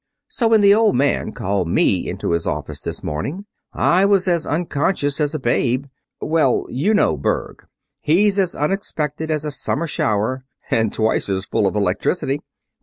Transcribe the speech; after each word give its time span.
So 0.29 0.47
when 0.47 0.61
the 0.61 0.73
Old 0.73 0.95
Man 0.95 1.31
called 1.31 1.67
me 1.67 2.09
into 2.09 2.31
his 2.31 2.47
office 2.47 2.81
this 2.81 3.03
morning 3.03 3.45
I 3.71 4.03
was 4.03 4.27
as 4.27 4.47
unconscious 4.47 5.21
as 5.21 5.35
a 5.35 5.39
babe. 5.39 5.85
Well, 6.19 6.65
you 6.71 6.95
know 6.95 7.19
Berg. 7.19 7.67
He's 8.01 8.39
as 8.39 8.55
unexpected 8.55 9.29
as 9.29 9.45
a 9.45 9.51
summer 9.51 9.85
shower 9.85 10.43
and 10.71 10.91
twice 10.91 11.29
as 11.29 11.45
full 11.45 11.67
of 11.67 11.75
electricity. 11.75 12.39